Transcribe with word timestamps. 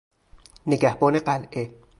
نگهبان 0.67 1.19
قلعه 1.19 1.69